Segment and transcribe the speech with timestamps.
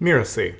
[0.00, 0.54] Mirasee.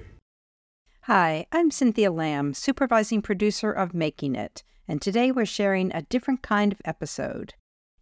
[1.05, 6.43] Hi, I'm Cynthia Lamb, supervising producer of Making It, and today we're sharing a different
[6.43, 7.55] kind of episode.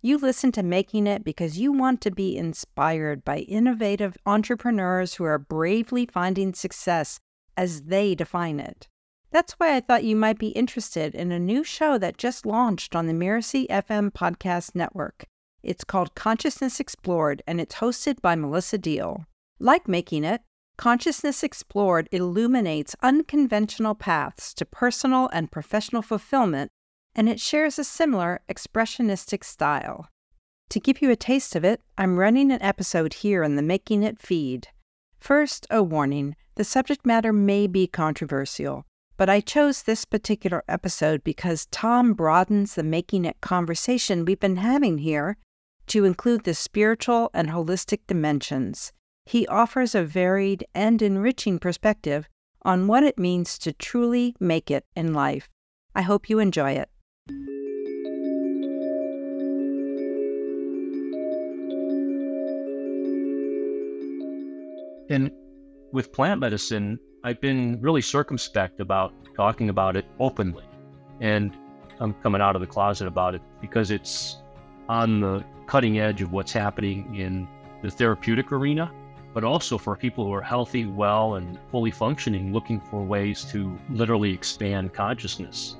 [0.03, 5.23] You listen to Making It because you want to be inspired by innovative entrepreneurs who
[5.23, 7.21] are bravely finding success
[7.57, 8.89] as they define it.
[9.31, 12.97] That's why I thought you might be interested in a new show that just launched
[12.97, 15.25] on the Mirasee FM podcast network.
[15.63, 19.25] It's called Consciousness Explored, and it's hosted by Melissa Deal.
[19.61, 20.41] Like Making It,
[20.79, 26.71] Consciousness Explored illuminates unconventional paths to personal and professional fulfillment,
[27.17, 30.09] and it shares a similar expressionistic style.
[30.69, 34.05] To give you a taste of it, I'm running an episode here in the Making
[34.05, 34.69] It feed.
[35.19, 41.25] First, a warning the subject matter may be controversial, but I chose this particular episode
[41.25, 45.39] because Tom broadens the Making It conversation we've been having here
[45.89, 48.93] to include the spiritual and holistic dimensions.
[49.29, 52.31] He offers a varied and enriching perspective
[52.63, 55.51] on what it means to truly make it in life.
[55.95, 56.89] I hope you enjoy it.
[65.11, 65.31] And
[65.93, 70.65] with plant medicine, I've been really circumspect about talking about it openly.
[71.21, 71.55] And
[72.01, 74.39] I'm coming out of the closet about it because it's
[74.89, 77.47] on the cutting edge of what's happening in
[77.83, 78.91] the therapeutic arena,
[79.35, 83.79] but also for people who are healthy, well, and fully functioning, looking for ways to
[83.91, 85.77] literally expand consciousness.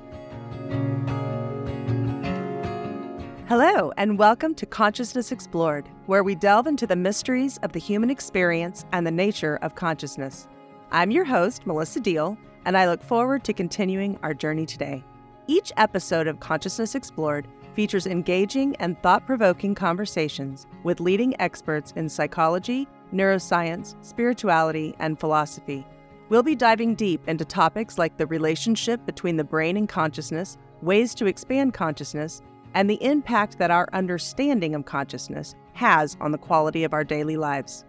[3.47, 8.11] Hello, and welcome to Consciousness Explored, where we delve into the mysteries of the human
[8.11, 10.47] experience and the nature of consciousness.
[10.91, 15.03] I'm your host, Melissa Deal, and I look forward to continuing our journey today.
[15.47, 22.07] Each episode of Consciousness Explored features engaging and thought provoking conversations with leading experts in
[22.07, 25.85] psychology, neuroscience, spirituality, and philosophy.
[26.29, 31.15] We'll be diving deep into topics like the relationship between the brain and consciousness, ways
[31.15, 32.41] to expand consciousness,
[32.75, 37.35] and the impact that our understanding of consciousness has on the quality of our daily
[37.35, 37.83] lives.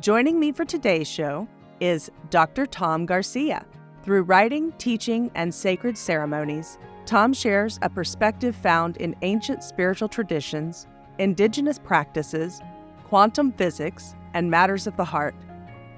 [0.00, 1.48] Joining me for today's show
[1.80, 2.66] is Dr.
[2.66, 3.64] Tom Garcia.
[4.02, 10.86] Through writing, teaching, and sacred ceremonies, Tom shares a perspective found in ancient spiritual traditions,
[11.18, 12.60] indigenous practices,
[13.10, 15.34] quantum physics, and matters of the heart.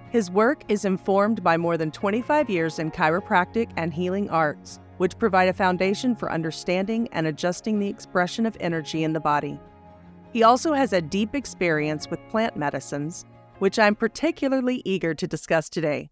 [0.09, 5.19] His work is informed by more than 25 years in chiropractic and healing arts, which
[5.19, 9.61] provide a foundation for understanding and adjusting the expression of energy in the body.
[10.33, 13.27] He also has a deep experience with plant medicines,
[13.59, 16.09] which I'm particularly eager to discuss today.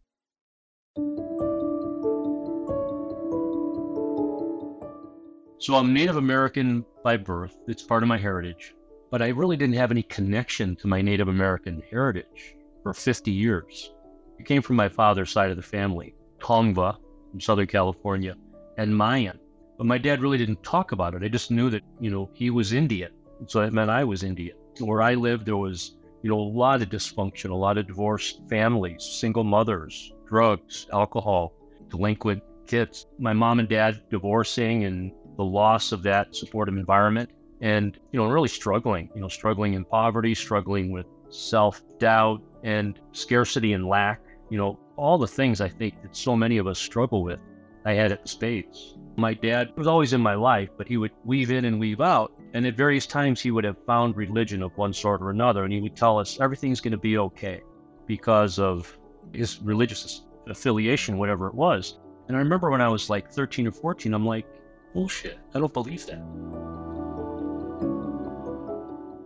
[5.61, 8.75] So I'm Native American by birth, it's part of my heritage,
[9.11, 13.93] but I really didn't have any connection to my Native American heritage for 50 years.
[14.39, 16.97] It came from my father's side of the family, Tongva
[17.31, 18.37] from Southern California
[18.79, 19.39] and Mayan.
[19.77, 21.23] But my dad really didn't talk about it.
[21.23, 23.13] I just knew that, you know, he was Indian.
[23.47, 24.57] So that meant I was Indian.
[24.79, 28.43] Where I lived, there was, you know, a lot of dysfunction, a lot of divorced
[28.49, 31.53] families, single mothers, drugs, alcohol,
[31.89, 33.07] delinquent kids.
[33.19, 38.29] My mom and dad divorcing and the loss of that supportive environment and, you know,
[38.29, 44.21] really struggling, you know, struggling in poverty, struggling with self doubt and scarcity and lack,
[44.51, 47.41] you know, all the things I think that so many of us struggle with.
[47.85, 48.99] I had at the Spades.
[49.17, 52.33] My dad was always in my life, but he would weave in and weave out.
[52.53, 55.65] And at various times, he would have found religion of one sort or another.
[55.65, 57.63] And he would tell us everything's going to be okay
[58.07, 58.99] because of
[59.33, 61.99] his religious affiliation, whatever it was.
[62.29, 64.47] And I remember when I was like 13 or 14, I'm like,
[64.93, 65.39] bullshit.
[65.55, 66.80] I don't believe that.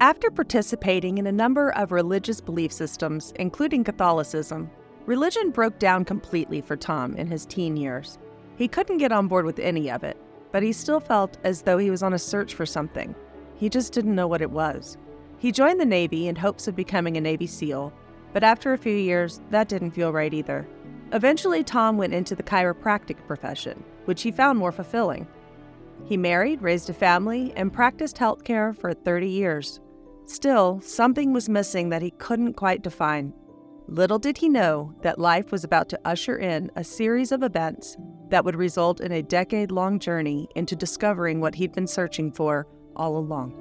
[0.05, 4.71] After participating in a number of religious belief systems, including Catholicism,
[5.07, 8.19] religion broke down completely for Tom in his teen years.
[8.57, 10.19] He couldn't get on board with any of it,
[10.53, 13.15] but he still felt as though he was on a search for something.
[13.57, 14.99] He just didn't know what it was.
[15.39, 17.91] He joined the Navy in hopes of becoming a Navy SEAL,
[18.35, 20.69] but after a few years, that didn't feel right either.
[21.12, 25.27] Eventually, Tom went into the chiropractic profession, which he found more fulfilling.
[26.05, 29.81] He married, raised a family, and practiced healthcare for 30 years.
[30.26, 33.32] Still, something was missing that he couldn't quite define.
[33.87, 37.99] Little did he know that life was about to usher in a series of events
[38.31, 42.67] that would result in a decade long journey into discovering what he'd been searching for
[42.97, 43.53] all along.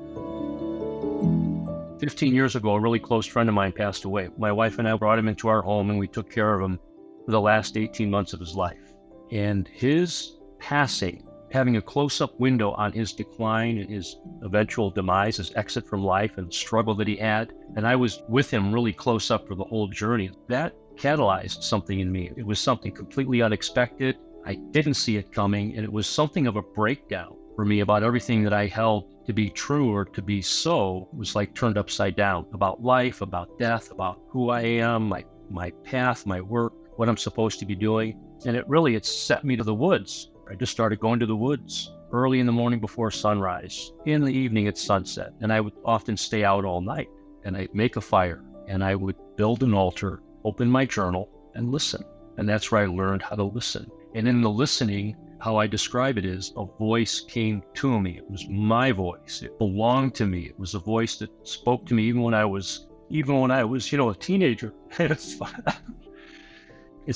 [2.00, 4.30] 15 years ago, a really close friend of mine passed away.
[4.38, 6.80] My wife and I brought him into our home and we took care of him
[7.25, 8.94] for the last 18 months of his life.
[9.31, 15.38] And his passing, having a close up window on his decline and his eventual demise,
[15.38, 18.73] his exit from life and the struggle that he had, and I was with him
[18.73, 22.31] really close up for the whole journey, that catalyzed something in me.
[22.35, 24.17] It was something completely unexpected.
[24.45, 28.01] I didn't see it coming, and it was something of a breakdown for me about
[28.01, 32.15] everything that I held to be true or to be so was like turned upside
[32.15, 37.07] down about life, about death, about who I am, my my path, my work, what
[37.07, 38.19] I'm supposed to be doing.
[38.45, 40.31] And it really it set me to the woods.
[40.53, 44.31] I just started going to the woods early in the morning before sunrise, in the
[44.31, 45.33] evening at sunset.
[45.41, 47.09] And I would often stay out all night
[47.44, 51.71] and I'd make a fire and I would build an altar, open my journal, and
[51.71, 52.03] listen.
[52.38, 53.89] And that's where I learned how to listen.
[54.13, 58.19] And in the listening, how I describe it is a voice came to me.
[58.19, 59.41] It was my voice.
[59.41, 60.41] It belonged to me.
[60.45, 63.63] It was a voice that spoke to me even when I was even when I
[63.63, 64.71] was, you know, a teenager.
[65.00, 65.33] it's,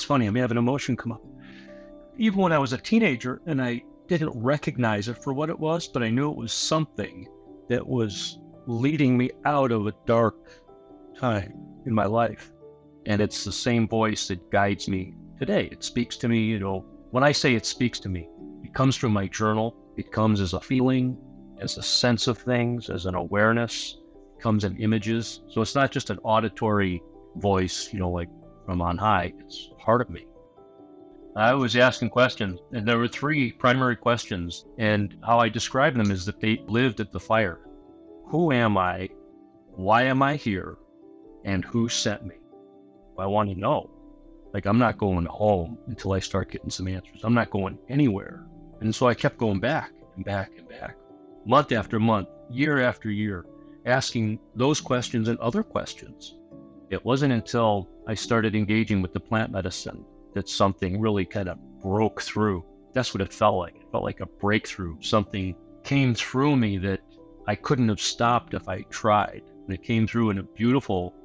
[0.04, 1.22] funny, I'm having an emotion come up.
[2.20, 5.88] Even when I was a teenager and I didn't recognize it for what it was,
[5.88, 7.28] but I knew it was something
[7.70, 10.36] that was leading me out of a dark
[11.16, 11.54] time
[11.86, 12.52] in my life.
[13.06, 15.70] And it's the same voice that guides me today.
[15.72, 18.28] It speaks to me, you know, when I say it speaks to me,
[18.64, 19.76] it comes from my journal.
[19.96, 21.18] It comes as a feeling,
[21.60, 23.98] as a sense of things, as an awareness,
[24.36, 25.42] it comes in images.
[25.50, 27.02] So it's not just an auditory
[27.36, 28.30] voice, you know, like
[28.66, 29.34] from on high.
[29.40, 30.26] It's part of me.
[31.38, 34.66] I was asking questions, and there were three primary questions.
[34.80, 37.60] And how I describe them is that they lived at the fire.
[38.26, 39.10] Who am I?
[39.76, 40.80] Why am I here?
[41.46, 42.38] And who sent me?
[43.20, 43.88] I want to know.
[44.52, 47.24] Like, I'm not going home until I start getting some answers.
[47.24, 48.44] I'm not going anywhere.
[48.82, 50.98] And so I kept going back and back and back,
[51.46, 53.46] month after month, year after year,
[53.86, 56.36] asking those questions and other questions.
[56.90, 60.04] It wasn't until I started engaging with the plant medicine
[60.38, 62.64] that something really kind of broke through.
[62.94, 63.76] That's what it felt like.
[63.76, 64.96] It felt like a breakthrough.
[65.02, 67.02] Something came through me that
[67.48, 69.42] I couldn't have stopped if I tried.
[69.66, 71.16] And it came through in a beautiful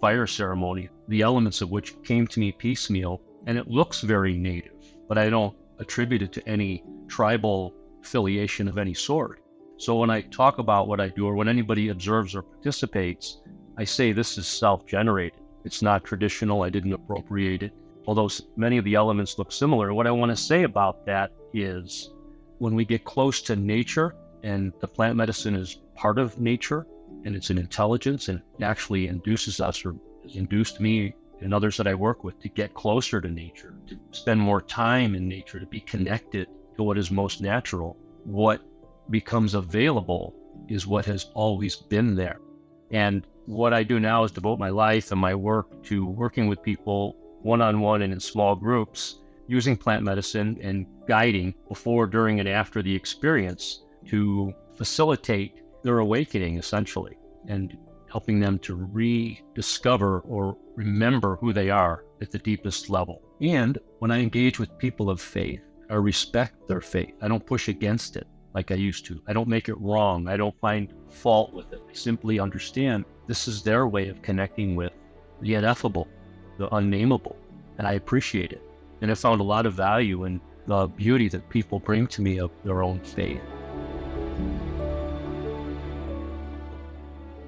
[0.00, 3.20] fire ceremony, the elements of which came to me piecemeal.
[3.46, 8.78] And it looks very native, but I don't attribute it to any tribal affiliation of
[8.78, 9.42] any sort.
[9.76, 13.42] So when I talk about what I do, or when anybody observes or participates,
[13.76, 15.40] I say this is self generated.
[15.64, 16.62] It's not traditional.
[16.62, 17.74] I didn't appropriate it
[18.06, 19.94] although many of the elements look similar.
[19.94, 22.10] What I want to say about that is
[22.58, 26.86] when we get close to nature, and the plant medicine is part of nature,
[27.24, 29.94] and it's an intelligence, and actually induces us or
[30.34, 34.40] induced me and others that I work with to get closer to nature, to spend
[34.40, 37.96] more time in nature, to be connected to what is most natural.
[38.24, 38.60] What
[39.10, 40.34] becomes available
[40.68, 42.38] is what has always been there.
[42.92, 46.62] And what I do now is devote my life and my work to working with
[46.62, 52.40] people one on one and in small groups using plant medicine and guiding before, during,
[52.40, 57.16] and after the experience to facilitate their awakening essentially
[57.48, 57.76] and
[58.10, 63.22] helping them to rediscover or remember who they are at the deepest level.
[63.40, 67.14] And when I engage with people of faith, I respect their faith.
[67.20, 69.20] I don't push against it like I used to.
[69.26, 70.28] I don't make it wrong.
[70.28, 71.82] I don't find fault with it.
[71.88, 74.92] I simply understand this is their way of connecting with
[75.40, 76.06] the ineffable
[76.58, 77.36] the unnameable.
[77.78, 78.62] And I appreciate it.
[79.00, 82.38] And I found a lot of value in the beauty that people bring to me
[82.38, 83.40] of their own faith.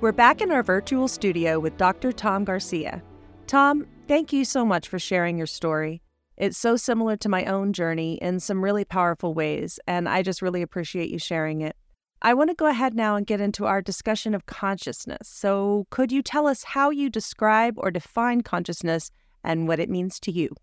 [0.01, 2.13] We're back in our virtual studio with Dr.
[2.13, 3.03] Tom Garcia.
[3.47, 6.03] Tom, thank you so much for sharing your story.
[6.37, 10.43] It's so similar to my own journey in some really powerful ways, and I just
[10.43, 11.77] really appreciate you sharing it.
[12.25, 15.29] I want to go ahead now and get into our discussion of consciousness.
[15.29, 19.11] So, could you tell us how you describe or define consciousness
[19.45, 20.57] and what it means to you?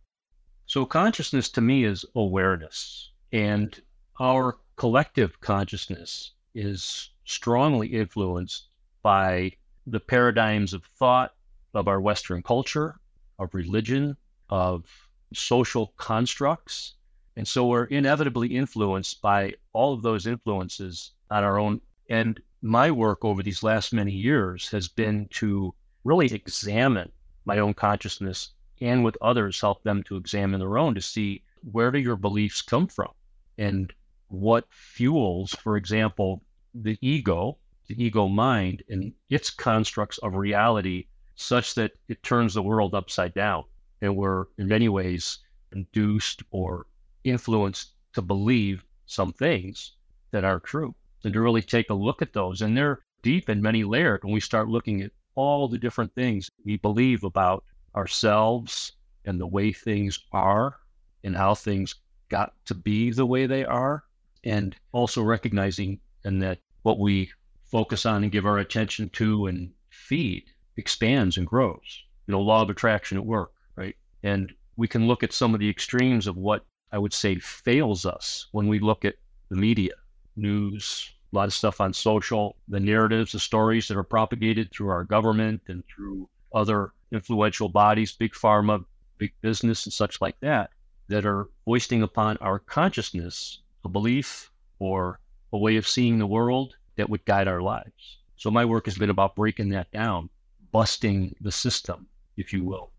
[0.66, 3.80] So, consciousness to me is awareness, and
[4.20, 8.70] our collective consciousness is strongly influenced
[9.04, 9.52] by
[9.86, 11.36] the paradigms of thought
[11.76, 13.00] of our Western culture,
[13.38, 14.18] of religion,
[14.50, 14.86] of
[15.32, 16.96] social constructs.
[17.38, 21.82] And so we're inevitably influenced by all of those influences on our own.
[22.10, 25.74] And my work over these last many years has been to
[26.04, 27.12] really examine
[27.46, 31.92] my own consciousness and with others help them to examine their own to see where
[31.92, 33.12] do your beliefs come from
[33.58, 33.94] and
[34.28, 36.42] what fuels, for example,
[36.74, 37.58] the ego,
[37.88, 43.34] the ego mind, and its constructs of reality such that it turns the world upside
[43.34, 43.64] down.
[44.02, 45.40] And we're in many ways
[45.72, 46.88] induced or
[47.24, 49.94] influenced to believe some things
[50.32, 52.62] that are true and to really take a look at those.
[52.62, 56.50] And they're deep and many layered when we start looking at all the different things
[56.66, 57.64] we believe about
[57.96, 58.94] ourselves
[59.26, 60.78] and the way things are
[61.24, 61.96] and how things
[62.30, 64.04] got to be the way they are.
[64.44, 67.30] And also recognizing and that what we
[67.64, 70.46] focus on and give our attention to and feed
[70.78, 72.04] expands and grows.
[72.26, 73.96] You know, law of attraction at work, right?
[74.24, 78.06] And we can look at some of the extremes of what I would say fails
[78.06, 79.16] us when we look at
[79.50, 79.94] the media,
[80.36, 84.90] news, a lot of stuff on social, the narratives, the stories that are propagated through
[84.90, 88.84] our government and through other influential bodies, big pharma,
[89.18, 90.72] big business, and such like that,
[91.08, 95.20] that are foisting upon our consciousness a belief or
[95.54, 98.18] a way of seeing the world that would guide our lives.
[98.36, 100.30] So my work has been about breaking that down,
[100.72, 102.08] busting the system,
[102.38, 102.92] if you will.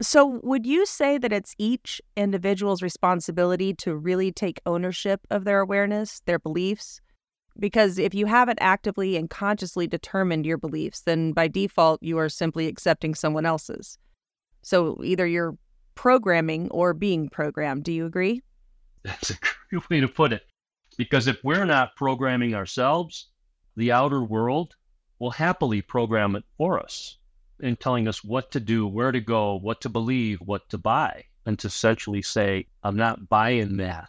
[0.00, 5.58] So, would you say that it's each individual's responsibility to really take ownership of their
[5.60, 7.00] awareness, their beliefs?
[7.58, 12.28] Because if you haven't actively and consciously determined your beliefs, then by default, you are
[12.28, 13.98] simply accepting someone else's.
[14.62, 15.58] So, either you're
[15.96, 17.82] programming or being programmed.
[17.82, 18.40] Do you agree?
[19.02, 19.38] That's a
[19.68, 20.42] great way to put it.
[20.96, 23.30] Because if we're not programming ourselves,
[23.76, 24.76] the outer world
[25.18, 27.18] will happily program it for us
[27.60, 31.24] in telling us what to do, where to go, what to believe, what to buy,
[31.46, 34.08] and to essentially say, I'm not buying that.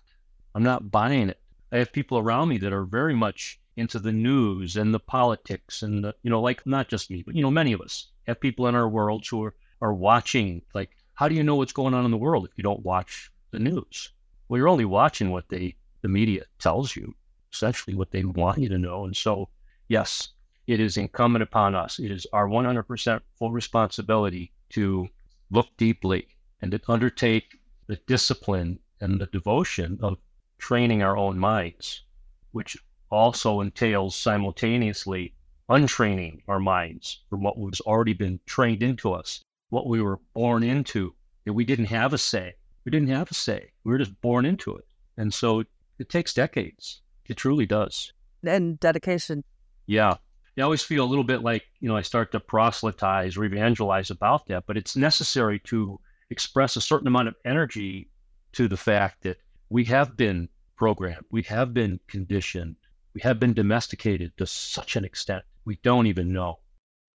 [0.55, 1.39] I'm not buying it.
[1.71, 5.83] I have people around me that are very much into the news and the politics
[5.83, 8.39] and the, you know, like not just me, but you know, many of us have
[8.39, 10.61] people in our world who are, are watching.
[10.73, 13.31] Like, how do you know what's going on in the world if you don't watch
[13.51, 14.11] the news?
[14.47, 17.13] Well, you're only watching what they the media tells you,
[17.51, 19.05] essentially what they want you to know.
[19.05, 19.49] And so,
[19.87, 20.29] yes,
[20.69, 21.97] it is incumbent upon us.
[21.97, 25.07] It is our 100% full responsibility to
[25.49, 26.27] look deeply
[26.61, 27.57] and to undertake
[27.87, 30.19] the discipline and the devotion of
[30.59, 32.03] training our own minds,
[32.51, 32.77] which
[33.09, 35.33] also entails simultaneously
[35.69, 40.61] untraining our minds from what was already been trained into us, what we were born
[40.61, 42.53] into, that we didn't have a say.
[42.85, 43.71] We didn't have a say.
[43.83, 44.85] We were just born into it.
[45.17, 45.63] And so
[45.97, 47.01] it takes decades.
[47.25, 48.13] It truly does.
[48.43, 49.43] And dedication.
[49.87, 50.17] Yeah.
[50.59, 54.11] I always feel a little bit like, you know, I start to proselytize or evangelize
[54.11, 55.99] about that, but it's necessary to
[56.29, 58.09] express a certain amount of energy
[58.53, 59.37] to the fact that
[59.69, 62.75] we have been programmed, we have been conditioned,
[63.13, 66.59] we have been domesticated to such an extent we don't even know.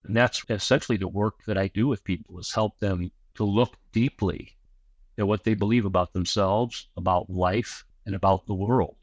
[0.03, 3.75] And that's essentially the work that I do with people is help them to look
[3.91, 4.58] deeply
[5.17, 8.96] at what they believe about themselves, about life, and about the world.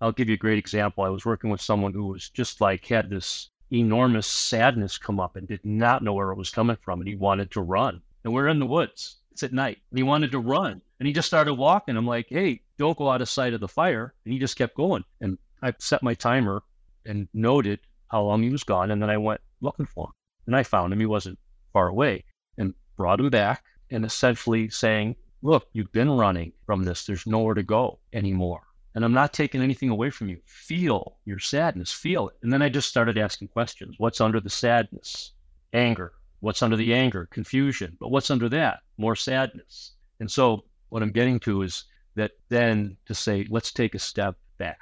[0.00, 1.04] I'll give you a great example.
[1.04, 5.36] I was working with someone who was just like had this enormous sadness come up
[5.36, 7.00] and did not know where it was coming from.
[7.00, 8.00] And he wanted to run.
[8.24, 9.16] And we're in the woods.
[9.32, 9.78] It's at night.
[9.90, 10.80] And he wanted to run.
[10.98, 11.96] And he just started walking.
[11.96, 14.14] I'm like, hey, don't go out of sight of the fire.
[14.24, 15.04] And he just kept going.
[15.20, 16.62] And I set my timer
[17.06, 18.90] and noted how long he was gone.
[18.90, 20.12] And then I went looking for him.
[20.46, 21.00] And I found him.
[21.00, 21.38] He wasn't
[21.72, 22.24] far away
[22.58, 27.04] and brought him back and essentially saying, look, you've been running from this.
[27.04, 28.62] There's nowhere to go anymore.
[28.94, 30.38] And I'm not taking anything away from you.
[30.46, 32.36] Feel your sadness, feel it.
[32.42, 33.96] And then I just started asking questions.
[33.98, 35.32] What's under the sadness?
[35.72, 36.12] Anger.
[36.40, 37.26] What's under the anger?
[37.26, 37.96] Confusion.
[37.98, 38.80] But what's under that?
[38.96, 39.92] More sadness.
[40.20, 41.84] And so what I'm getting to is
[42.14, 44.78] that then to say, let's take a step back.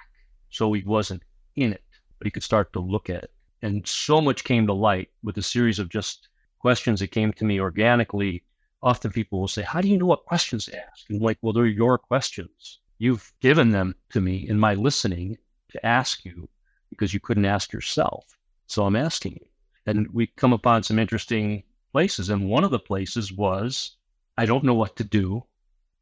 [0.51, 1.23] So he wasn't
[1.57, 1.83] in it,
[2.19, 3.33] but he could start to look at it.
[3.63, 6.29] And so much came to light with a series of just
[6.59, 8.43] questions that came to me organically.
[8.83, 11.09] Often people will say, How do you know what questions to ask?
[11.09, 12.81] And I'm like, well, they're your questions.
[13.03, 15.37] You've given them to me in my listening
[15.73, 16.49] to ask you
[16.89, 18.39] because you couldn't ask yourself.
[18.69, 19.47] So I'm asking you.
[19.87, 22.31] And we come upon some interesting places.
[22.31, 23.97] And one of the places was,
[24.39, 25.43] I don't know what to do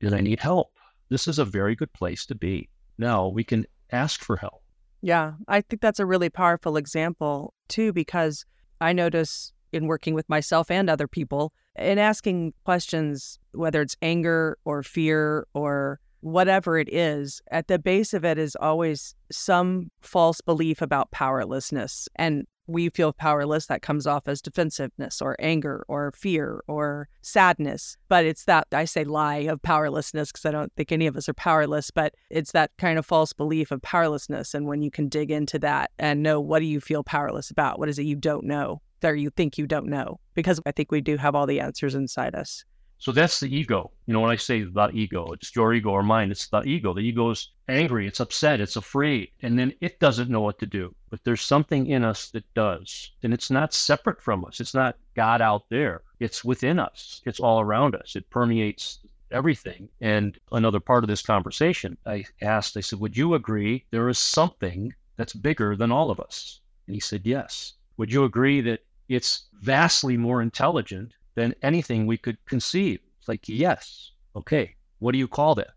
[0.02, 0.74] and I need help.
[1.08, 2.68] This is a very good place to be.
[2.98, 4.62] Now we can ask for help.
[5.00, 8.44] Yeah, I think that's a really powerful example too, because
[8.78, 14.58] I notice in working with myself and other people in asking questions, whether it's anger
[14.66, 20.40] or fear or whatever it is, at the base of it is always some false
[20.40, 22.08] belief about powerlessness.
[22.16, 27.96] And we feel powerless, that comes off as defensiveness or anger or fear or sadness.
[28.08, 31.28] But it's that, I say lie of powerlessness because I don't think any of us
[31.28, 34.54] are powerless, but it's that kind of false belief of powerlessness.
[34.54, 37.80] And when you can dig into that and know what do you feel powerless about?
[37.80, 38.80] What is it you don't know?
[39.02, 40.20] Or you think you don't know?
[40.34, 42.64] Because I think we do have all the answers inside us.
[43.00, 43.92] So that's the ego.
[44.04, 46.92] You know, when I say the ego, it's your ego or mine, it's the ego.
[46.92, 50.66] The ego is angry, it's upset, it's afraid, and then it doesn't know what to
[50.66, 50.94] do.
[51.08, 53.12] But there's something in us that does.
[53.22, 54.60] And it's not separate from us.
[54.60, 56.02] It's not God out there.
[56.18, 57.22] It's within us.
[57.24, 58.16] It's all around us.
[58.16, 58.98] It permeates
[59.30, 59.88] everything.
[60.02, 64.18] And another part of this conversation, I asked, I said, Would you agree there is
[64.18, 66.60] something that's bigger than all of us?
[66.86, 67.72] And he said, Yes.
[67.96, 73.00] Would you agree that it's vastly more intelligent than anything we could conceive.
[73.18, 74.74] It's like, yes, okay.
[74.98, 75.70] What do you call that?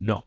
[0.00, 0.24] No.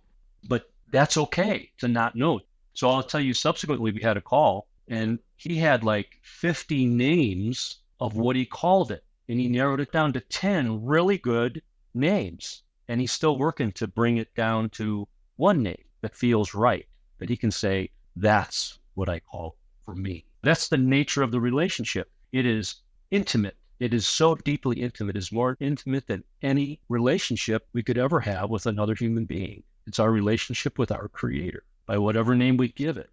[0.48, 2.42] But that's okay to not know.
[2.74, 7.80] So I'll tell you, subsequently, we had a call and he had like 50 names
[8.00, 9.04] of what he called it.
[9.30, 11.62] And he narrowed it down to 10 really good
[11.94, 12.63] names.
[12.88, 16.86] And he's still working to bring it down to one name that feels right,
[17.20, 20.25] that he can say, that's what I call for me.
[20.42, 22.12] That's the nature of the relationship.
[22.34, 22.75] It is
[23.12, 23.56] intimate.
[23.80, 25.18] It is so deeply intimate.
[25.18, 29.63] It's more intimate than any relationship we could ever have with another human being.
[29.88, 33.10] It's our relationship with our creator by whatever name we give it.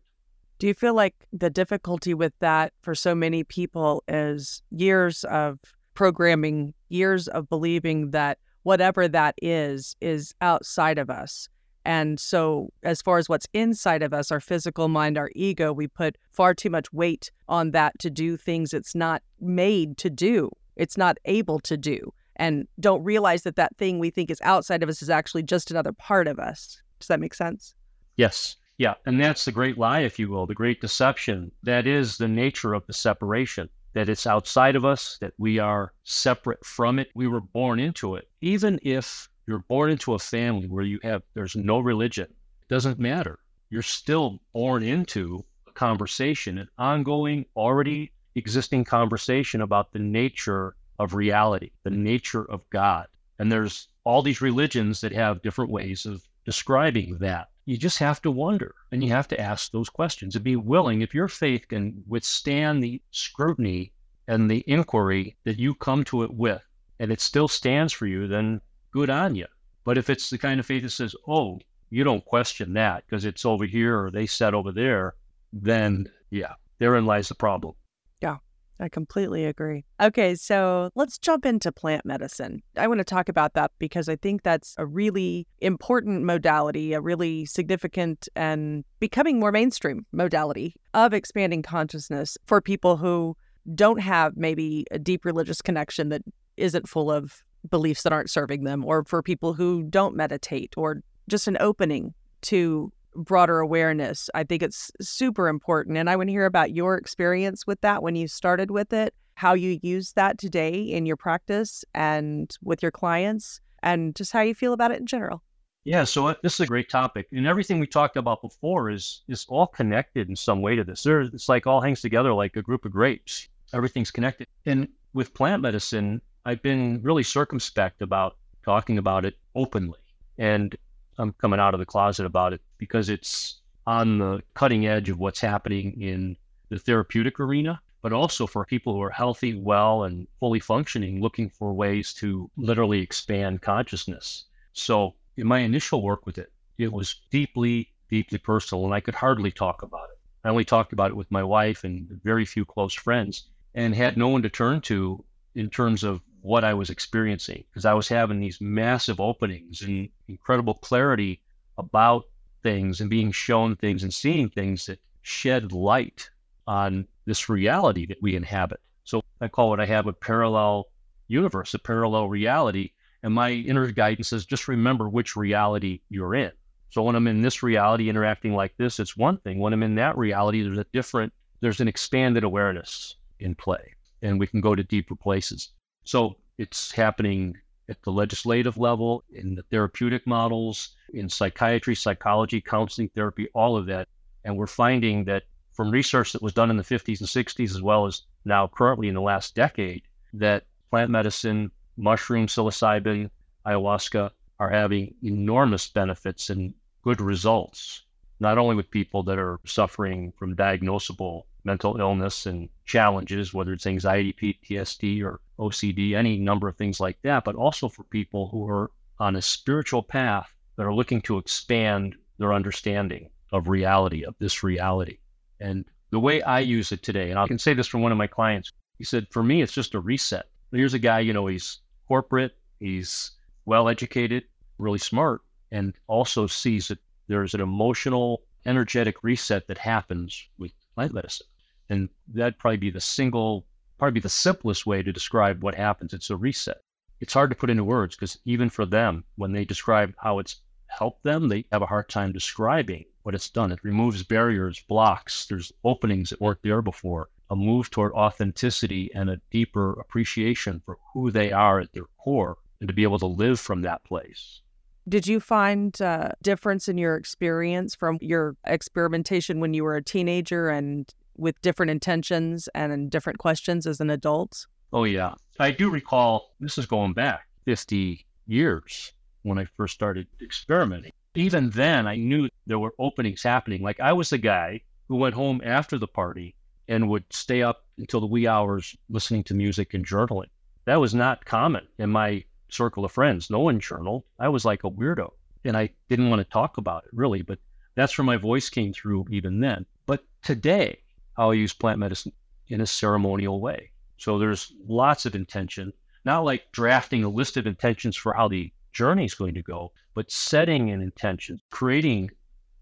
[0.58, 5.58] Do you feel like the difficulty with that for so many people is years of
[5.94, 11.48] programming, years of believing that whatever that is, is outside of us?
[11.84, 15.86] And so, as far as what's inside of us, our physical mind, our ego, we
[15.86, 20.50] put far too much weight on that to do things it's not made to do,
[20.76, 24.82] it's not able to do, and don't realize that that thing we think is outside
[24.82, 26.82] of us is actually just another part of us.
[26.98, 27.74] Does that make sense?
[28.16, 28.56] Yes.
[28.76, 28.94] Yeah.
[29.06, 31.50] And that's the great lie, if you will, the great deception.
[31.62, 35.92] That is the nature of the separation, that it's outside of us, that we are
[36.04, 37.08] separate from it.
[37.14, 38.28] We were born into it.
[38.42, 42.98] Even if you're born into a family where you have, there's no religion, it doesn't
[42.98, 43.38] matter.
[43.70, 51.14] You're still born into a conversation, an ongoing, already existing conversation about the nature of
[51.14, 53.06] reality, the nature of God.
[53.38, 58.20] And there's all these religions that have different ways of describing that you just have
[58.22, 61.02] to wonder and you have to ask those questions and be willing.
[61.02, 63.92] If your faith can withstand the scrutiny
[64.26, 66.62] and the inquiry that you come to it with,
[66.98, 68.60] and it still stands for you, then
[68.92, 69.46] good on you.
[69.84, 71.58] But if it's the kind of faith that says, oh,
[71.90, 75.14] you don't question that because it's over here or they said over there,
[75.52, 77.74] then yeah, therein lies the problem.
[78.20, 78.36] Yeah,
[78.78, 79.84] I completely agree.
[80.00, 82.62] Okay, so let's jump into plant medicine.
[82.76, 87.00] I want to talk about that because I think that's a really important modality, a
[87.00, 93.36] really significant and becoming more mainstream modality of expanding consciousness for people who
[93.74, 96.22] don't have maybe a deep religious connection that
[96.56, 101.02] isn't full of beliefs that aren't serving them, or for people who don't meditate, or
[101.28, 104.30] just an opening to broader awareness.
[104.34, 105.98] I think it's super important.
[105.98, 109.14] And I want to hear about your experience with that when you started with it,
[109.34, 114.40] how you use that today in your practice and with your clients, and just how
[114.40, 115.42] you feel about it in general.
[115.84, 119.22] Yeah, so uh, this is a great topic, and everything we talked about before is
[119.28, 121.02] is all connected in some way to this.
[121.02, 123.48] There, it's like all hangs together like a group of grapes.
[123.72, 124.46] Everything's connected.
[124.66, 126.20] And with plant medicine,
[126.50, 130.00] I've been really circumspect about talking about it openly.
[130.36, 130.74] And
[131.16, 135.20] I'm coming out of the closet about it because it's on the cutting edge of
[135.20, 136.36] what's happening in
[136.68, 141.48] the therapeutic arena, but also for people who are healthy, well, and fully functioning, looking
[141.50, 144.46] for ways to literally expand consciousness.
[144.72, 149.14] So, in my initial work with it, it was deeply, deeply personal, and I could
[149.14, 150.18] hardly talk about it.
[150.42, 154.16] I only talked about it with my wife and very few close friends, and had
[154.16, 158.08] no one to turn to in terms of what I was experiencing because I was
[158.08, 160.32] having these massive openings and mm-hmm.
[160.32, 161.40] incredible clarity
[161.78, 162.24] about
[162.62, 166.30] things and being shown things and seeing things that shed light
[166.66, 168.80] on this reality that we inhabit.
[169.04, 170.86] So I call what I have a parallel
[171.28, 172.92] universe, a parallel reality.
[173.22, 176.52] And my inner guidance says just remember which reality you're in.
[176.90, 179.58] So when I'm in this reality interacting like this, it's one thing.
[179.58, 184.40] When I'm in that reality, there's a different, there's an expanded awareness in play, and
[184.40, 185.70] we can go to deeper places.
[186.04, 187.56] So it's happening
[187.88, 193.86] at the legislative level, in the therapeutic models, in psychiatry, psychology, counseling, therapy, all of
[193.86, 194.08] that.
[194.44, 197.82] And we're finding that from research that was done in the 50s and 60s, as
[197.82, 200.02] well as now currently in the last decade,
[200.34, 203.30] that plant medicine, mushroom, psilocybin,
[203.66, 208.02] ayahuasca are having enormous benefits and good results,
[208.38, 213.86] not only with people that are suffering from diagnosable mental illness and challenges, whether it's
[213.86, 218.66] anxiety, PTSD, or OCD, any number of things like that, but also for people who
[218.68, 224.34] are on a spiritual path that are looking to expand their understanding of reality, of
[224.38, 225.18] this reality.
[225.60, 228.18] And the way I use it today, and I can say this from one of
[228.18, 230.46] my clients, he said, for me, it's just a reset.
[230.72, 233.32] Here's a guy, you know, he's corporate, he's
[233.66, 234.44] well educated,
[234.78, 241.12] really smart, and also sees that there's an emotional, energetic reset that happens with plant
[241.12, 241.46] medicine.
[241.88, 243.66] And that'd probably be the single,
[244.00, 246.14] probably the simplest way to describe what happens.
[246.14, 246.80] It's a reset.
[247.20, 250.62] It's hard to put into words because even for them, when they describe how it's
[250.86, 253.70] helped them, they have a hard time describing what it's done.
[253.70, 259.28] It removes barriers, blocks, there's openings that weren't there before, a move toward authenticity and
[259.28, 263.26] a deeper appreciation for who they are at their core and to be able to
[263.26, 264.62] live from that place.
[265.08, 269.96] Did you find a uh, difference in your experience from your experimentation when you were
[269.96, 274.66] a teenager and with different intentions and different questions as an adult?
[274.92, 275.34] Oh, yeah.
[275.58, 279.12] I do recall, this is going back 50 years
[279.42, 281.12] when I first started experimenting.
[281.34, 283.82] Even then, I knew there were openings happening.
[283.82, 286.54] Like I was the guy who went home after the party
[286.88, 290.48] and would stay up until the wee hours listening to music and journaling.
[290.86, 293.50] That was not common in my circle of friends.
[293.50, 294.24] No one journaled.
[294.38, 295.30] I was like a weirdo
[295.64, 297.58] and I didn't want to talk about it really, but
[297.94, 299.86] that's where my voice came through even then.
[300.06, 301.00] But today,
[301.40, 302.32] I'll use plant medicine
[302.68, 303.92] in a ceremonial way.
[304.18, 305.94] So there's lots of intention,
[306.26, 309.92] not like drafting a list of intentions for how the journey is going to go,
[310.12, 312.30] but setting an intention, creating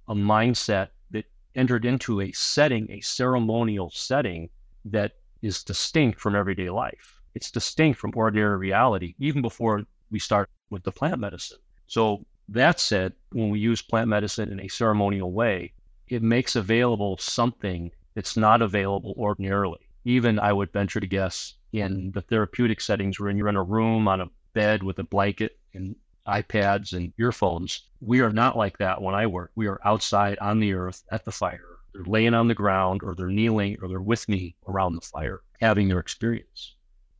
[0.09, 4.51] a mindset that entered into a setting, a ceremonial setting
[4.85, 7.21] that is distinct from everyday life.
[7.37, 11.59] It's distinct from ordinary reality, even before we start with the plant medicine.
[11.87, 15.75] So, that said, when we use plant medicine in a ceremonial way,
[16.09, 19.79] it makes available something that's not available ordinarily.
[20.05, 22.11] Even I would venture to guess in mm-hmm.
[22.11, 25.95] the therapeutic settings where you're in a room on a bed with a blanket and
[26.27, 27.85] iPads and earphones.
[28.01, 29.53] We are not like that when I work.
[29.55, 31.63] We are outside on the earth at the fire.
[31.95, 35.43] They're laying on the ground or they're kneeling or they're with me around the fire
[35.61, 36.75] having their experience.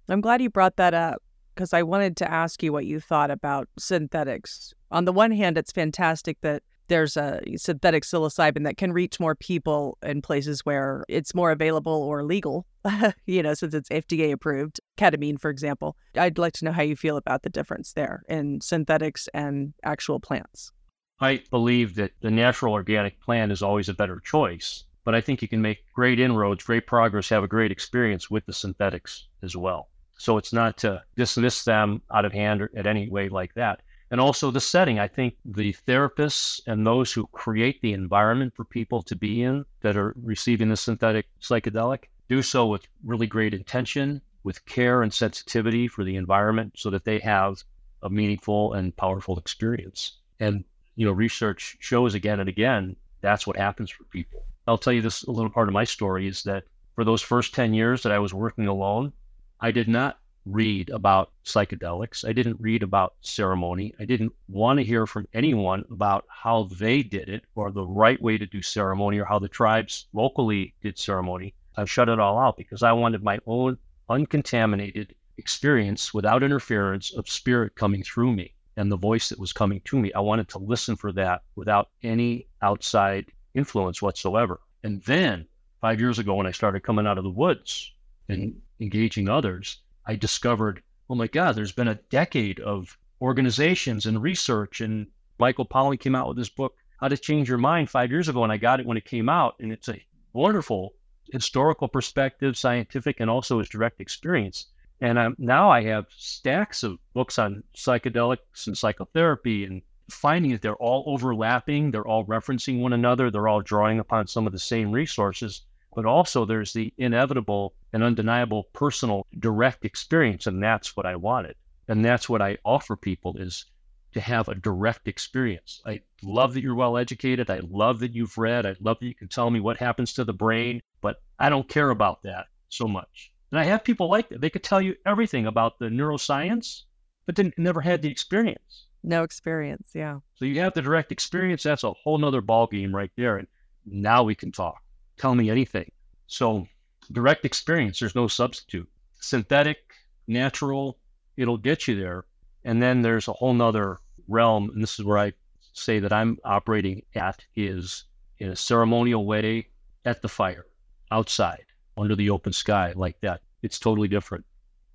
[0.09, 1.23] I'm glad you brought that up
[1.55, 4.75] because I wanted to ask you what you thought about synthetics.
[4.91, 9.35] On the one hand, it's fantastic that there's a synthetic psilocybin that can reach more
[9.35, 12.67] people in places where it's more available or legal,
[13.27, 15.97] you know, since it's FDA approved, ketamine, for example.
[16.17, 20.21] I'd like to know how you feel about the difference there in synthetics and actual
[20.21, 20.73] plants.
[21.21, 25.43] I believe that the natural organic plant is always a better choice, but I think
[25.43, 29.57] you can make great inroads, great progress, have a great experience with the synthetics as
[29.57, 29.89] well.
[30.17, 33.83] So it's not to dismiss them out of hand or at any way like that
[34.11, 34.99] and also the setting.
[34.99, 39.65] I think the therapists and those who create the environment for people to be in
[39.81, 45.13] that are receiving the synthetic psychedelic do so with really great intention, with care and
[45.13, 47.63] sensitivity for the environment so that they have
[48.03, 50.19] a meaningful and powerful experience.
[50.41, 50.65] And,
[50.97, 54.45] you know, research shows again and again that's what happens for people.
[54.67, 57.55] I'll tell you this a little part of my story is that for those first
[57.55, 59.13] 10 years that I was working alone,
[59.61, 60.19] I did not
[60.51, 62.27] read about psychedelics.
[62.27, 63.95] I didn't read about ceremony.
[64.01, 68.21] I didn't want to hear from anyone about how they did it or the right
[68.21, 71.55] way to do ceremony or how the tribes locally did ceremony.
[71.77, 77.29] I shut it all out because I wanted my own uncontaminated experience without interference of
[77.29, 80.13] spirit coming through me and the voice that was coming to me.
[80.13, 84.61] I wanted to listen for that without any outside influence whatsoever.
[84.83, 85.47] And then
[85.81, 87.93] five years ago, when I started coming out of the woods
[88.29, 94.23] and engaging others, I discovered, oh my God, there's been a decade of organizations and
[94.23, 94.81] research.
[94.81, 95.07] And
[95.39, 98.43] Michael Pollan came out with this book, How to Change Your Mind, five years ago.
[98.43, 99.57] And I got it when it came out.
[99.61, 100.95] And it's a wonderful
[101.31, 104.69] historical perspective, scientific, and also his direct experience.
[105.03, 110.63] And I'm, now I have stacks of books on psychedelics and psychotherapy and finding that
[110.63, 114.59] they're all overlapping, they're all referencing one another, they're all drawing upon some of the
[114.59, 121.07] same resources but also there's the inevitable and undeniable personal direct experience and that's what
[121.07, 121.57] i wanted.
[121.89, 123.65] And that's what i offer people is
[124.13, 125.83] to have a direct experience.
[125.85, 127.51] I love that you're well educated.
[127.51, 128.65] I love that you've read.
[128.65, 131.69] I love that you can tell me what happens to the brain but i don't
[131.69, 133.33] care about that so much.
[133.51, 134.41] And i have people like that.
[134.41, 136.83] They could tell you everything about the neuroscience
[137.27, 138.87] but then never had the experience.
[139.03, 140.19] No experience yeah.
[140.35, 143.49] So you have the direct experience that's a whole nother ball game right there and
[143.87, 144.83] now we can talk
[145.19, 145.91] tell me anything.
[146.27, 146.67] So,
[147.13, 148.89] direct experience, there's no substitute.
[149.21, 149.79] Synthetic,
[150.27, 150.99] natural,
[151.37, 152.25] it'll get you there.
[152.65, 155.33] And then there's a whole nother realm, and this is where I
[155.73, 158.05] say that I'm operating at is
[158.39, 159.69] in a ceremonial way
[160.05, 160.67] at the fire,
[161.11, 161.65] outside,
[161.97, 163.41] under the open sky, like that.
[163.63, 164.45] It's totally different.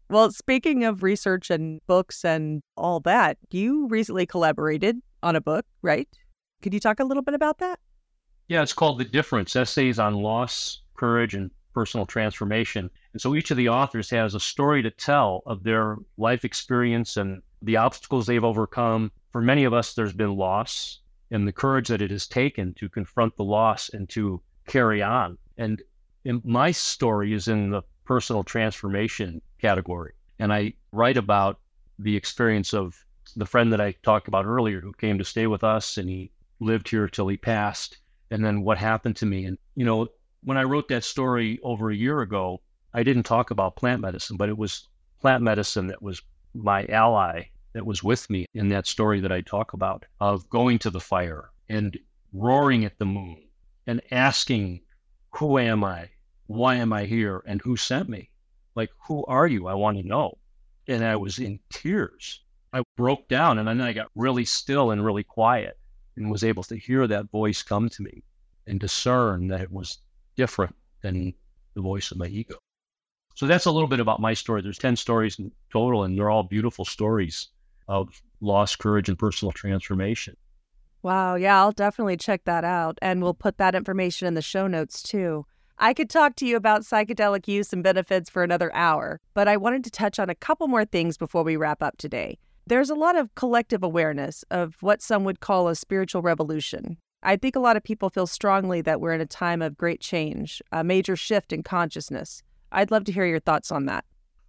[0.09, 5.65] Well, speaking of research and books and all that, you recently collaborated on a book,
[5.81, 6.07] right?
[6.61, 7.79] Could you talk a little bit about that?
[8.49, 12.89] Yeah, it's called The Difference Essays on Loss, Courage, and Personal Transformation.
[13.13, 17.15] And so each of the authors has a story to tell of their life experience
[17.17, 19.11] and the obstacles they've overcome.
[19.31, 20.99] For many of us, there's been loss
[21.31, 25.37] and the courage that it has taken to confront the loss and to carry on.
[25.57, 25.81] And
[26.43, 30.13] my story is in the personal transformation category.
[30.37, 31.59] And I write about
[31.97, 33.03] the experience of
[33.35, 36.31] the friend that I talked about earlier who came to stay with us and he
[36.59, 37.97] lived here till he passed
[38.33, 39.45] and then what happened to me.
[39.45, 40.07] And, you know,
[40.41, 44.37] when I wrote that story over a year ago, I didn't talk about plant medicine,
[44.37, 44.87] but it was
[45.21, 46.19] plant medicine that was
[46.55, 47.43] my ally
[47.73, 50.99] that was with me in that story that I talk about of going to the
[50.99, 51.95] fire and
[52.33, 53.37] roaring at the moon
[53.85, 54.81] and asking,
[55.35, 56.09] Who am I?
[56.47, 57.43] Why am I here?
[57.45, 58.31] And who sent me?
[58.73, 59.67] Like, who are you?
[59.67, 60.39] I want to know.
[60.87, 62.41] And I was in tears.
[62.73, 65.77] I broke down and then I got really still and really quiet
[66.15, 68.23] and was able to hear that voice come to me
[68.67, 69.99] and discern that it was
[70.35, 71.33] different than
[71.73, 72.55] the voice of my ego.
[73.35, 74.61] So that's a little bit about my story.
[74.61, 77.47] There's 10 stories in total, and they're all beautiful stories
[77.87, 80.37] of lost courage and personal transformation.
[81.01, 81.35] Wow.
[81.35, 82.97] Yeah, I'll definitely check that out.
[83.01, 85.45] And we'll put that information in the show notes too.
[85.77, 89.57] I could talk to you about psychedelic use and benefits for another hour, but I
[89.57, 92.37] wanted to touch on a couple more things before we wrap up today.
[92.65, 96.97] There's a lot of collective awareness of what some would call a spiritual revolution.
[97.21, 99.99] I think a lot of people feel strongly that we're in a time of great
[99.99, 102.41] change, a major shift in consciousness.
[102.71, 104.05] I'd love to hear your thoughts on that.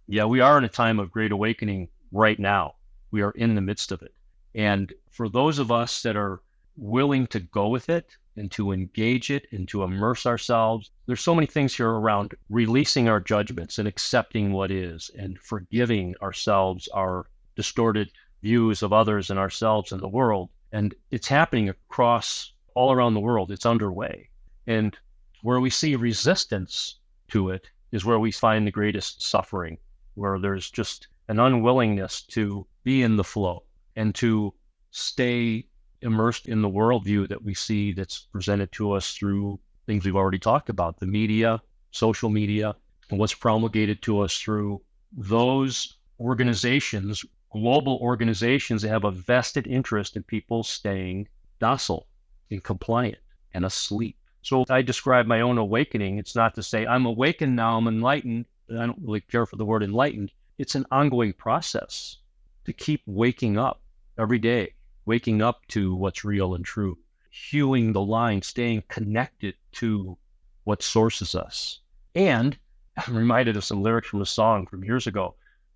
[0.07, 2.75] Yeah, we are in a time of great awakening right now.
[3.11, 4.13] We are in the midst of it.
[4.53, 6.41] And for those of us that are
[6.77, 11.35] willing to go with it and to engage it and to immerse ourselves, there's so
[11.35, 17.25] many things here around releasing our judgments and accepting what is and forgiving ourselves, our
[17.55, 20.49] distorted views of others and ourselves and the world.
[20.71, 23.51] And it's happening across all around the world.
[23.51, 24.29] It's underway.
[24.67, 24.97] And
[25.41, 29.77] where we see resistance to it is where we find the greatest suffering,
[30.15, 33.63] where there's just an unwillingness to be in the flow
[33.95, 34.53] and to
[34.91, 35.65] stay
[36.01, 40.39] immersed in the worldview that we see that's presented to us through things we've already
[40.39, 42.75] talked about the media, social media,
[43.09, 47.23] and what's promulgated to us through those organizations,
[47.55, 51.25] global organizations that have a vested interest in people staying
[51.57, 52.05] docile
[52.51, 53.17] and compliant
[53.53, 54.17] and asleep.
[54.41, 56.17] So I describe my own awakening.
[56.17, 58.45] It's not to say I'm awakened now, I'm enlightened.
[58.69, 60.33] I don't really care for the word enlightened.
[60.57, 62.17] It's an ongoing process
[62.65, 63.79] to keep waking up
[64.19, 64.73] every day,
[65.05, 66.97] waking up to what's real and true,
[67.29, 70.17] hewing the line, staying connected to
[70.65, 71.79] what sources us.
[72.15, 72.57] And
[72.97, 75.35] I'm reminded of some lyrics from a song from years ago.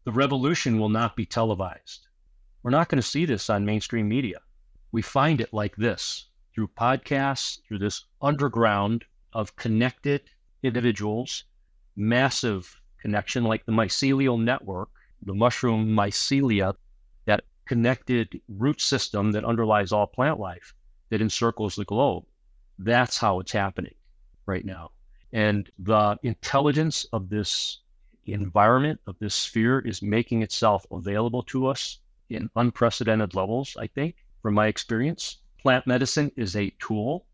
[0.09, 2.07] The revolution will not be televised.
[2.63, 4.39] We're not going to see this on mainstream media.
[4.91, 10.23] We find it like this through podcasts, through this underground of connected
[10.63, 11.43] individuals,
[11.95, 14.89] massive connection like the mycelial network,
[15.21, 16.73] the mushroom mycelia,
[17.25, 20.73] that connected root system that underlies all plant life
[21.11, 22.25] that encircles the globe.
[22.79, 23.93] That's how it's happening
[24.47, 24.89] right now.
[25.31, 27.81] And the intelligence of this
[28.25, 34.15] environment, of this sphere, is making itself available to us in unprecedented levels, I think,
[34.41, 37.25] from my experience plant medicine is a tool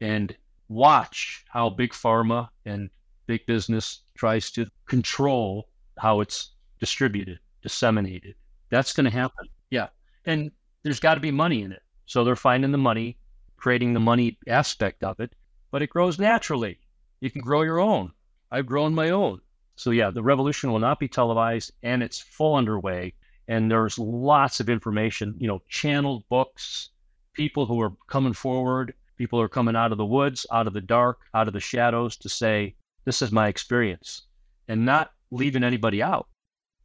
[0.00, 0.36] and
[0.68, 2.90] watch how big pharma and
[3.26, 8.34] big business tries to control how it's distributed, disseminated.
[8.70, 9.48] That's going to happen.
[9.70, 9.88] Yeah.
[10.26, 10.50] And
[10.82, 11.82] there's got to be money in it.
[12.06, 13.18] So they're finding the money,
[13.56, 15.34] creating the money aspect of it,
[15.70, 16.78] but it grows naturally.
[17.20, 18.12] You can grow your own.
[18.50, 19.40] I've grown my own.
[19.80, 23.14] So yeah, the revolution will not be televised and it's full underway.
[23.48, 26.90] And there's lots of information, you know, channeled books,
[27.32, 30.74] people who are coming forward, people who are coming out of the woods, out of
[30.74, 32.74] the dark, out of the shadows to say,
[33.06, 34.26] this is my experience
[34.68, 36.28] and not leaving anybody out.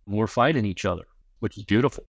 [0.07, 1.03] We're fighting each other,
[1.39, 2.05] which is beautiful.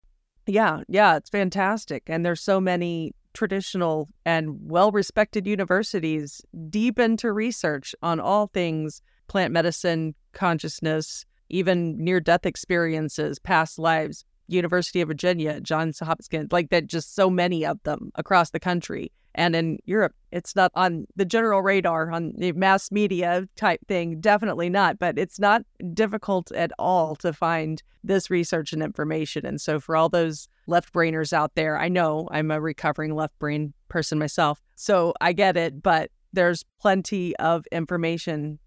[0.48, 2.06] Yeah, yeah, it's fantastic.
[2.08, 6.42] And there's so many traditional and well respected universities
[6.72, 14.26] deep into research on all things plant medicine, consciousness, even near death experiences, past lives.
[14.48, 19.12] University of Virginia, Johns Hopkins, like that, just so many of them across the country.
[19.34, 24.20] And in Europe, it's not on the general radar on the mass media type thing.
[24.20, 25.00] Definitely not.
[25.00, 25.64] But it's not
[25.94, 29.46] difficult at all to find this research and information.
[29.46, 33.38] And so, for all those left brainers out there, I know I'm a recovering left
[33.40, 34.62] brain person myself.
[34.76, 35.82] So I get it.
[35.82, 38.60] But there's plenty of information.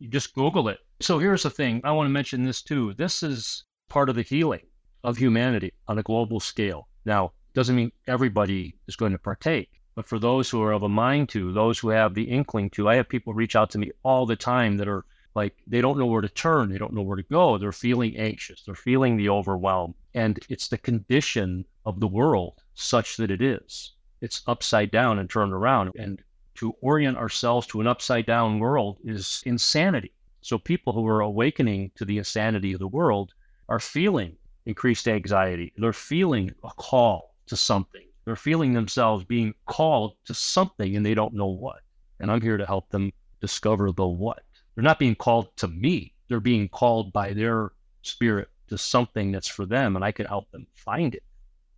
[0.00, 0.78] You just Google it.
[1.02, 2.92] So, here's the thing I want to mention this too.
[2.92, 4.66] This is part of the healing
[5.02, 6.88] of humanity on a global scale.
[7.06, 10.90] Now, doesn't mean everybody is going to partake, but for those who are of a
[10.90, 13.92] mind to, those who have the inkling to, I have people reach out to me
[14.02, 17.00] all the time that are like they don't know where to turn, they don't know
[17.00, 22.00] where to go, they're feeling anxious, they're feeling the overwhelm, and it's the condition of
[22.00, 23.92] the world such that it is.
[24.20, 26.22] It's upside down and turned around, and
[26.56, 30.12] to orient ourselves to an upside down world is insanity.
[30.42, 33.34] So people who are awakening to the insanity of the world
[33.68, 35.72] are feeling increased anxiety.
[35.76, 38.06] They're feeling a call to something.
[38.24, 41.80] They're feeling themselves being called to something and they don't know what.
[42.20, 44.42] And I'm here to help them discover the what.
[44.74, 47.72] They're not being called to me, they're being called by their
[48.02, 51.24] spirit to something that's for them, and I could help them find it.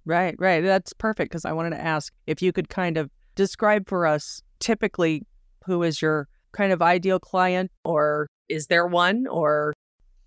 [0.04, 0.62] Right, right.
[0.62, 4.42] That's perfect because I wanted to ask if you could kind of describe for us
[4.58, 5.26] typically
[5.64, 9.72] who is your kind of ideal client, or is there one, or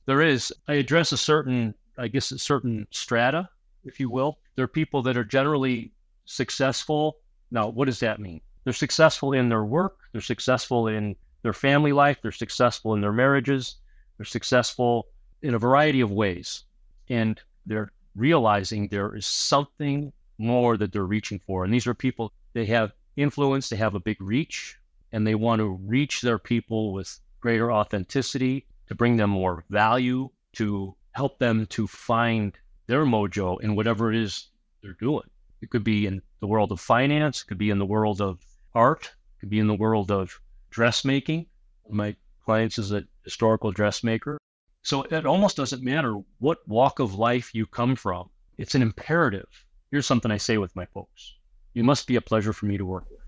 [0.06, 0.54] there is.
[0.68, 3.50] I address a certain I guess, a certain strata
[3.86, 4.40] if you will.
[4.56, 5.92] They're people that are generally
[6.26, 7.18] successful.
[7.52, 8.42] Now, what does that mean?
[8.64, 13.14] They're successful in their work, they're successful in their family life, they're successful in their
[13.14, 13.76] marriages,
[14.18, 15.08] they're successful
[15.44, 16.64] in a variety of ways.
[17.10, 21.64] And they're realizing there is something more that they're reaching for.
[21.64, 24.80] And these are people, they have influence, they have a big reach,
[25.16, 30.30] and they want to reach their people with greater authenticity, to bring them more value,
[30.52, 34.50] to help them to find their mojo in whatever it is
[34.84, 35.24] they're doing.
[35.62, 38.42] It could be in the world of finance, it could be in the world of
[38.74, 40.38] art, it could be in the world of
[40.70, 41.46] dressmaking.
[41.90, 44.38] My clients is a historical dressmaker.
[44.82, 48.30] So it almost doesn't matter what walk of life you come from.
[48.58, 49.48] It's an imperative.
[49.92, 51.36] Here's something I say with my folks.
[51.74, 53.24] You must be a pleasure for me to work with,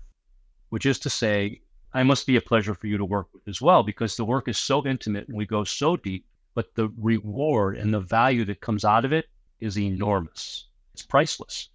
[0.68, 3.62] which is to say, I must be a pleasure for you to work with as
[3.62, 7.76] well, because the work is so intimate and we go so deep, but the reward
[7.78, 9.26] and the value that comes out of it
[9.60, 10.66] is enormous.
[10.92, 11.70] It's priceless.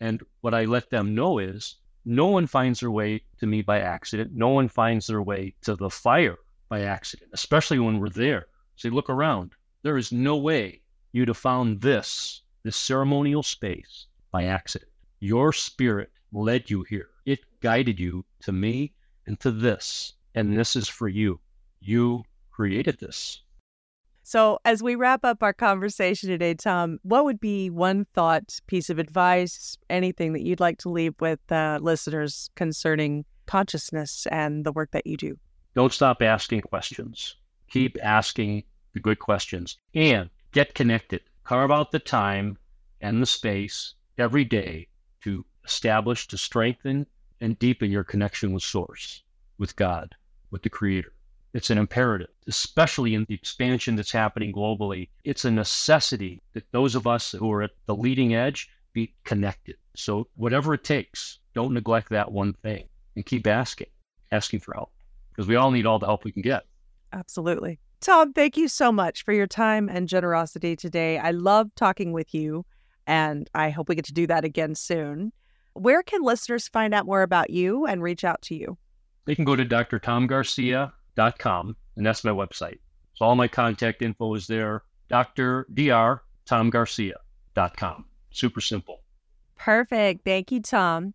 [0.00, 3.80] And what I let them know is no one finds their way to me by
[3.80, 4.30] accident.
[4.34, 8.46] No one finds their way to the fire by accident, especially when we're there.
[8.76, 9.52] Say, look around.
[9.82, 10.80] There is no way
[11.12, 14.90] you'd have found this, this ceremonial space, by accident.
[15.18, 17.08] Your spirit led you here.
[17.26, 18.94] It guided you to me
[19.30, 20.14] and to this.
[20.34, 21.38] And this is for you.
[21.80, 23.42] You created this.
[24.24, 28.90] So, as we wrap up our conversation today, Tom, what would be one thought, piece
[28.90, 34.72] of advice, anything that you'd like to leave with uh, listeners concerning consciousness and the
[34.72, 35.38] work that you do?
[35.74, 37.36] Don't stop asking questions.
[37.70, 38.64] Keep asking
[38.94, 41.22] the good questions and get connected.
[41.44, 42.58] Carve out the time
[43.00, 44.88] and the space every day
[45.22, 47.06] to establish, to strengthen,
[47.40, 49.22] and deepen your connection with Source,
[49.58, 50.14] with God,
[50.50, 51.12] with the Creator.
[51.52, 55.08] It's an imperative, especially in the expansion that's happening globally.
[55.24, 59.76] It's a necessity that those of us who are at the leading edge be connected.
[59.96, 63.88] So, whatever it takes, don't neglect that one thing and keep asking,
[64.30, 64.92] asking for help
[65.30, 66.66] because we all need all the help we can get.
[67.12, 67.78] Absolutely.
[68.00, 71.18] Tom, thank you so much for your time and generosity today.
[71.18, 72.64] I love talking with you,
[73.06, 75.32] and I hope we get to do that again soon.
[75.74, 78.76] Where can listeners find out more about you and reach out to you?
[79.24, 80.90] They can go to drtomgarcia.com
[81.38, 82.78] com, and that's my website.
[83.14, 84.82] So all my contact info is there.
[85.08, 85.66] Dr.
[85.74, 86.22] Dr.
[87.76, 88.04] com.
[88.30, 89.02] Super simple.
[89.56, 90.24] Perfect.
[90.24, 91.14] Thank you, Tom.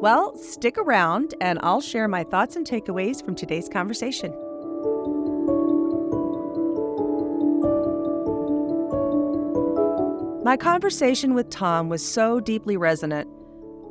[0.00, 4.32] Well, stick around and I'll share my thoughts and takeaways from today's conversation.
[10.42, 13.28] My conversation with Tom was so deeply resonant,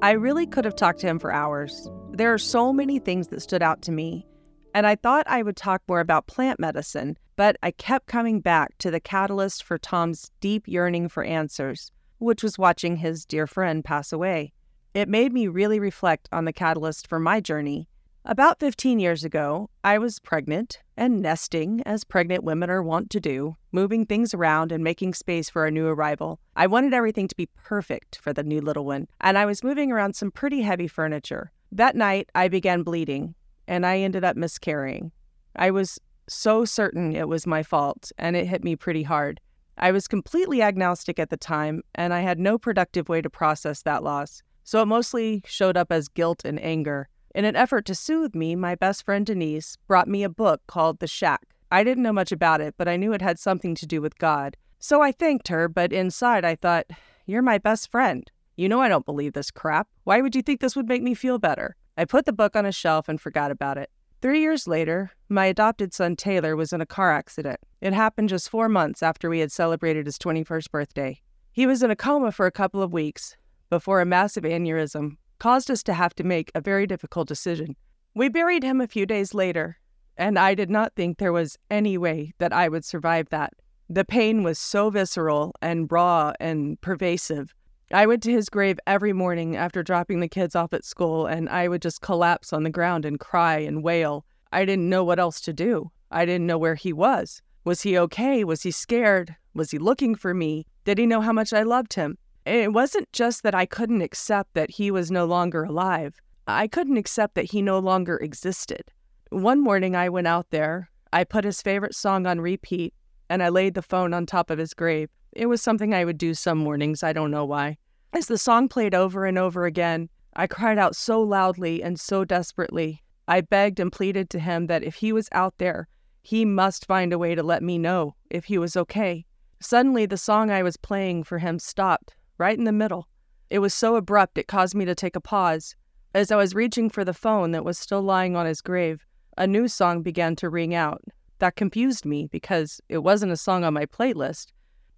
[0.02, 1.88] I really could have talked to him for hours.
[2.12, 4.26] There are so many things that stood out to me,
[4.74, 8.76] and I thought I would talk more about plant medicine, but I kept coming back
[8.80, 13.86] to the catalyst for Tom's deep yearning for answers, which was watching his dear friend
[13.86, 14.52] pass away.
[14.96, 17.90] It made me really reflect on the catalyst for my journey.
[18.26, 23.22] About 15 years ago, I was pregnant and nesting, as pregnant women are wont to
[23.22, 26.42] do, moving things around and making space for a new arrival.
[26.58, 29.94] I wanted everything to be perfect for the new little one, and I was moving
[29.94, 31.54] around some pretty heavy furniture.
[31.72, 33.34] That night, I began bleeding,
[33.66, 35.14] and I ended up miscarrying.
[35.56, 39.40] I was so certain it was my fault, and it hit me pretty hard.
[39.78, 43.84] I was completely agnostic at the time, and I had no productive way to process
[43.84, 47.08] that loss, so it mostly showed up as guilt and anger.
[47.40, 51.00] In an effort to soothe me, my best friend Denise brought me a book called
[51.00, 51.48] The Shack.
[51.72, 54.18] I didn't know much about it, but I knew it had something to do with
[54.18, 54.58] God.
[54.80, 56.88] So I thanked her, but inside I thought,
[57.26, 58.30] You're my best friend.
[58.58, 59.88] You know I don't believe this crap.
[60.04, 61.78] Why would you think this would make me feel better?
[61.98, 63.90] I put the book on a shelf and forgot about it.
[64.22, 67.62] Three years later, my adopted son Taylor was in a car accident.
[67.80, 71.22] It happened just four months after we had celebrated his 21st birthday.
[71.54, 73.38] He was in a coma for a couple of weeks
[73.70, 77.76] before a massive aneurysm caused us to have to make a very difficult decision.
[78.16, 79.78] We buried him a few days later,
[80.18, 83.54] and I did not think there was any way that I would survive that.
[83.90, 87.54] The pain was so visceral and raw and pervasive
[87.92, 91.50] I went to his grave every morning after dropping the kids off at school, and
[91.50, 94.26] I would just collapse on the ground and cry and wail.
[94.52, 95.92] I didn't know what else to do.
[96.12, 97.42] I didn't know where he was.
[97.64, 98.44] Was he okay?
[98.44, 99.36] Was he scared?
[99.56, 100.68] Was he looking for me?
[100.86, 102.20] Did he know how much I loved him?
[102.50, 106.20] It wasn't just that I couldn't accept that he was no longer alive.
[106.48, 108.92] I couldn't accept that he no longer existed.
[109.30, 112.96] One morning I went out there, I put his favorite song on repeat,
[113.30, 115.12] and I laid the phone on top of his grave.
[115.32, 117.78] It was something I would do some mornings, I don't know why.
[118.14, 122.26] As the song played over and over again, I cried out so loudly and so
[122.26, 123.04] desperately.
[123.28, 125.88] I begged and pleaded to him that if he was out there,
[126.24, 129.28] he must find a way to let me know if he was okay.
[129.60, 133.08] Suddenly, the song I was playing for him stopped, right in the middle.
[133.50, 135.76] It was so abrupt it caused me to take a pause.
[136.16, 139.06] As I was reaching for the phone that was still lying on his grave,
[139.38, 141.04] a new song began to ring out.
[141.40, 144.48] That confused me because it wasn't a song on my playlist,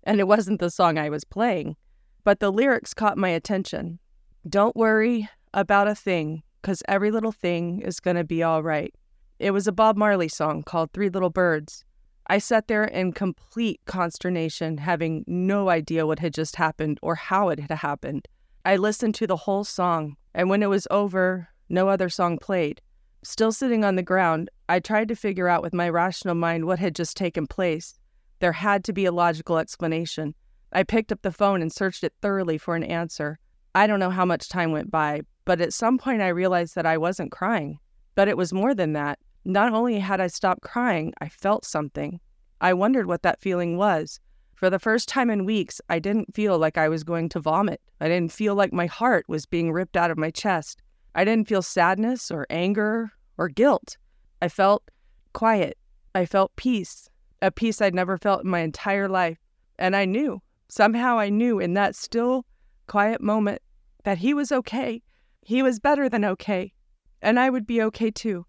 [0.04, 1.76] and it wasn't the song I was playing.
[2.24, 4.00] But the lyrics caught my attention.
[4.48, 8.94] Don't worry about a thing, 'cause every little thing is going to be all right.
[9.40, 11.84] It was a Bob Marley song called Three Little Birds.
[12.28, 17.50] I sat there in complete consternation, having no idea what had just happened or how
[17.50, 18.28] it had happened.
[18.64, 22.82] I listened to the whole song, and when it was over, no other song played.
[23.24, 26.80] Still sitting on the ground, I tried to figure out with my rational mind what
[26.80, 28.00] had just taken place.
[28.40, 30.34] There had to be a logical explanation.
[30.74, 33.40] I picked up the phone and searched it thoroughly for an answer.
[33.76, 36.86] I don't know how much time went by, but at some point I realized that
[36.86, 37.80] I wasn't crying.
[38.16, 39.20] But it was more than that.
[39.44, 42.20] Not only had I stopped crying, I felt something.
[42.60, 44.20] I wondered what that feeling was.
[44.54, 47.82] For the first time in weeks, I didn't feel like I was going to vomit.
[48.00, 50.84] I didn't feel like my heart was being ripped out of my chest.
[51.16, 53.98] I didn't feel sadness or anger or guilt.
[54.42, 54.84] I felt
[55.34, 55.78] quiet.
[56.14, 57.10] I felt peace,
[57.42, 59.40] a peace I'd never felt in my entire life.
[59.80, 62.46] And I knew, somehow I knew in that still,
[62.86, 63.64] quiet moment
[64.04, 65.02] that he was okay.
[65.42, 66.74] He was better than okay.
[67.24, 68.46] And I would be okay too.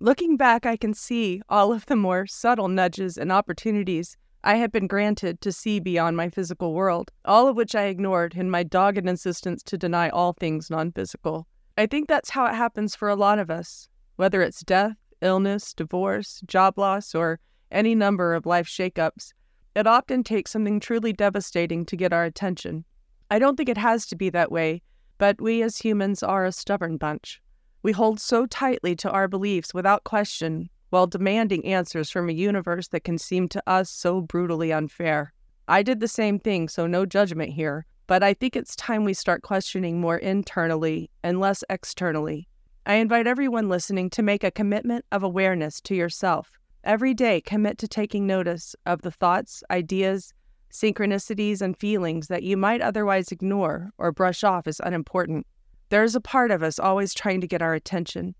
[0.00, 4.70] Looking back, I can see all of the more subtle nudges and opportunities I had
[4.70, 8.62] been granted to see beyond my physical world, all of which I ignored in my
[8.62, 11.48] dogged insistence to deny all things non physical.
[11.76, 15.74] I think that's how it happens for a lot of us, whether it's death, illness,
[15.74, 17.40] divorce, job loss, or
[17.72, 19.32] any number of life shakeups.
[19.74, 22.84] It often takes something truly devastating to get our attention.
[23.32, 24.80] I don't think it has to be that way,
[25.18, 27.42] but we as humans are a stubborn bunch.
[27.82, 32.88] We hold so tightly to our beliefs without question while demanding answers from a universe
[32.88, 35.32] that can seem to us so brutally unfair.
[35.68, 39.14] I did the same thing, so no judgment here, but I think it's time we
[39.14, 42.48] start questioning more internally and less externally.
[42.86, 46.50] I invite everyone listening to make a commitment of awareness to yourself.
[46.84, 50.32] Every day, commit to taking notice of the thoughts, ideas,
[50.72, 55.46] synchronicities, and feelings that you might otherwise ignore or brush off as unimportant.
[55.90, 58.34] There is a part of us always trying to get our attention.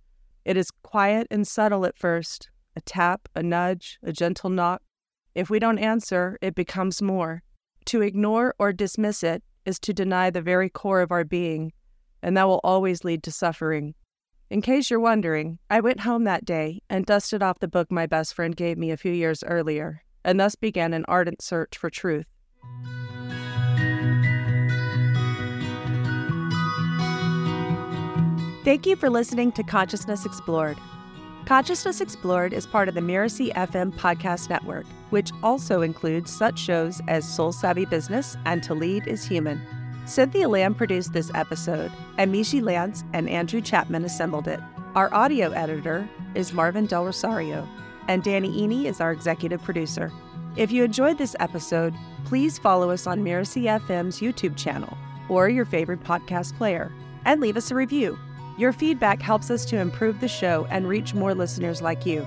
[0.44, 4.82] It is quiet and subtle at first a tap, a nudge, a gentle knock.
[5.34, 7.42] If we don't answer, it becomes more.
[7.86, 11.72] To ignore or dismiss it is to deny the very core of our being,
[12.22, 13.94] and that will always lead to suffering.
[14.51, 18.07] In case you're wondering, I went home that day and dusted off the book my
[18.07, 21.90] best friend gave me a few years earlier, and thus began an ardent search for
[21.90, 22.26] truth.
[28.68, 30.76] Thank you for listening to Consciousness Explored.
[31.46, 37.00] Consciousness Explored is part of the Mirasee FM podcast network, which also includes such shows
[37.08, 39.58] as Soul Savvy Business and To Lead is Human.
[40.04, 44.60] Cynthia Lamb produced this episode, and Michi Lantz and Andrew Chapman assembled it.
[44.94, 47.66] Our audio editor is Marvin Del Rosario,
[48.06, 50.12] and Danny Iny is our executive producer.
[50.56, 51.94] If you enjoyed this episode,
[52.26, 54.94] please follow us on Mirasee FM's YouTube channel
[55.30, 56.92] or your favorite podcast player,
[57.24, 58.18] and leave us a review.
[58.59, 62.26] Your feedback helps us to improve the show and reach more listeners like you.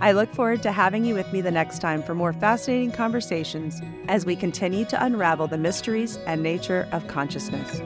[0.00, 3.80] I look forward to having you with me the next time for more fascinating conversations
[4.08, 7.80] as we continue to unravel the mysteries and nature of consciousness.